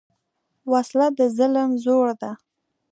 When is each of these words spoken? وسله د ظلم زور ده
وسله 0.71 1.07
د 1.17 1.19
ظلم 1.37 1.69
زور 1.83 2.07
ده 2.21 2.31